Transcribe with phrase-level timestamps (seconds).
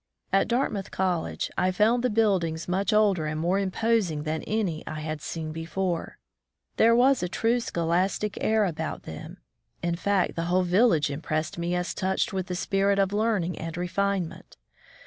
[0.33, 4.83] At Dartmouth College I found the build ings much older and more imposing than any
[4.87, 6.17] I had seen before.
[6.77, 9.37] There was a true scholastic air about them;
[9.83, 13.77] in fact, the whole village impressed me as touched with the spirit of learning and
[13.77, 14.57] refinement.